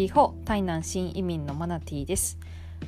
[0.00, 2.38] リホ台南新移民のマナティです。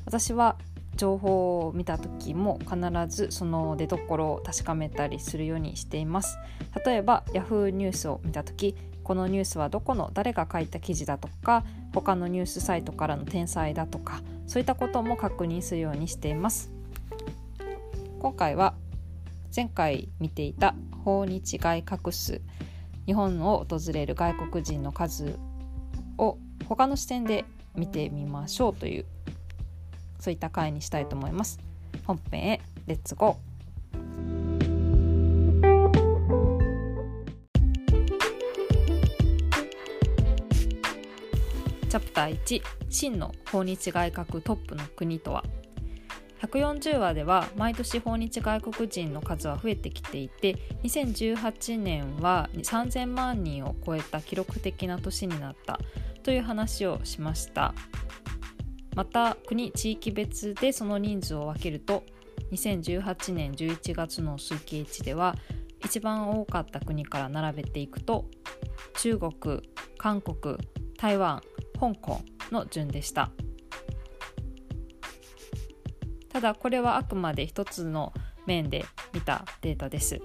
[0.06, 0.56] 私は
[0.96, 6.38] 情報を見た時も必ずその出所を確かめたりするようにしています。
[6.86, 16.72] 例えば Yahoo ニュースを見た時このニュースはどこの誰が書いた記事だとか他のニュースサイトからの転載だとかそういったことも確認するようにしています。
[18.20, 18.72] 今回は
[19.54, 22.40] 前回見ていた訪日外隠す
[23.04, 25.38] 日本を訪れる外国人の数
[26.16, 26.38] を
[26.76, 27.44] 他の視点で
[27.74, 29.04] 見てみましょうという
[30.18, 31.60] そういった回にしたいと思います。
[32.06, 33.52] 本編へレッツゴー
[41.90, 45.44] チャプター1真の訪日外国トップの国とは
[46.40, 55.78] ？140話では毎年訪日外国人の数は増えてきていて2018年は3000万人を超えた記録的な年になった。
[56.22, 57.74] という話をしました。
[58.94, 62.04] また国地域別でその人数を分けると
[62.52, 65.34] 2018年11月の推計値では
[65.84, 68.26] 一番多かった国から並べていくと
[69.00, 69.32] 中国
[69.96, 70.58] 韓国
[70.98, 71.42] 台湾
[71.80, 73.30] 香港の順でした。
[76.28, 78.12] ただこれはあくまで一つの
[78.46, 80.20] 面で見たデータです。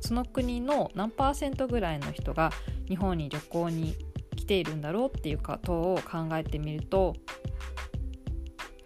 [0.00, 2.50] その国の何パーセントぐらいの人が
[2.90, 3.96] 日本に旅行に
[4.36, 7.14] 来ているんだろうっていうことを考えてみると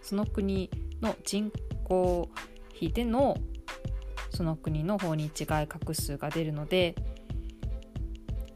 [0.02, 1.50] その国の人
[1.84, 2.28] 口
[2.74, 3.36] 比での
[4.30, 6.94] その国の訪日外国数が出るので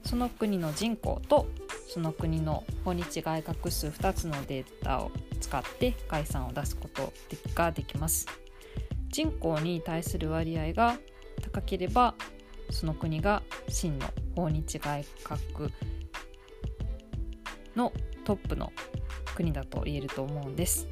[0.05, 1.49] その国の人口と
[1.89, 5.11] その国の訪日外国数2つのデータを
[5.41, 7.13] 使って概算を出すこと
[7.55, 8.27] ができます。
[9.09, 10.99] 人口に対する割合が
[11.43, 12.15] 高ければ
[12.71, 15.05] その国が真の訪日外
[15.55, 15.73] 国
[17.75, 17.93] の
[18.25, 18.73] トップの
[19.35, 20.87] 国だと言えると思うんです。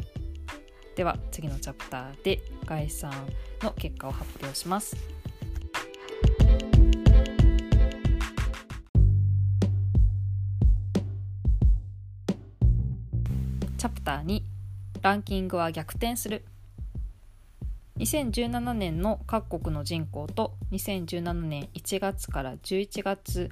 [0.94, 3.12] では次のチャプターで概算
[3.62, 4.96] の結果を発表します。
[13.76, 14.42] チャプター2
[15.02, 16.44] ランキングは逆転する。
[17.98, 23.48] 2017年の各国の人口と2017年1月から11月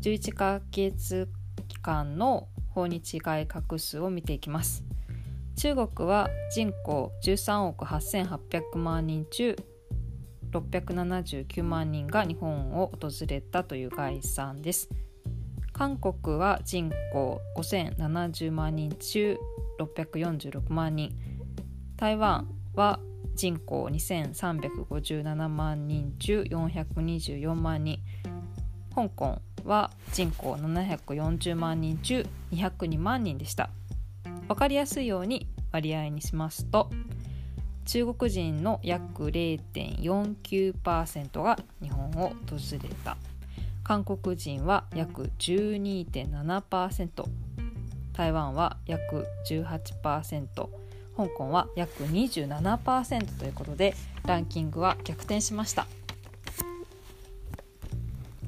[0.00, 1.28] 11ヶ月
[1.68, 4.82] 期間の訪日外国数を見ていきます。
[5.56, 9.56] 中国は人口13億8800万人中
[10.52, 14.88] 679万人が日本を訪れたという概算です。
[15.72, 19.38] 韓国は人口5070万人中
[19.78, 21.14] 646万人。
[21.96, 22.98] 台湾は
[23.34, 27.98] 人口2357万人中424万人。
[28.94, 33.70] 香港は人口740万人中202万人でした。
[34.48, 36.90] 分かりやすいように割合にしますと
[37.86, 42.36] 中国人の約0.49%が日本を訪
[42.82, 43.16] れた。
[43.82, 47.24] 韓国人は約12.7%
[48.12, 50.81] 台湾は約18%
[51.16, 53.94] 香港は約27%ということで
[54.26, 55.86] ランキングは逆転しました。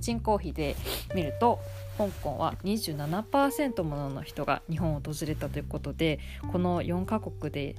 [0.00, 0.76] 人口比で
[1.14, 1.60] 見ると
[1.96, 6.18] 香港は27%ものの人が日本を訪れたということで
[6.52, 7.76] この4カ国で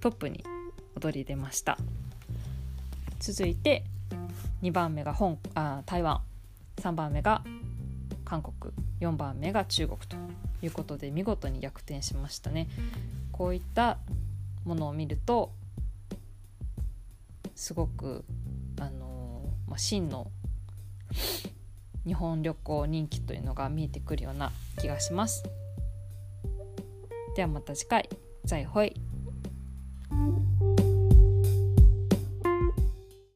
[0.00, 0.44] トップに
[0.94, 1.78] 躍り出ました。
[3.20, 3.84] 続いて
[4.62, 6.20] 2番目が香あ台湾。
[6.76, 7.42] 3番目が
[8.24, 8.72] 韓国。
[9.00, 10.16] 4番目が中国と
[10.62, 12.68] いうことで見事に逆転しましたね。
[13.32, 13.98] こういった
[14.64, 15.52] ものを見ると
[17.54, 18.24] すごく
[18.78, 20.30] あの、まあ、真の
[22.06, 24.50] 日本旅行人気というのが見えてくるような
[24.80, 25.44] 気がします。
[27.36, 28.08] ではまた次回。
[28.44, 29.01] 再会。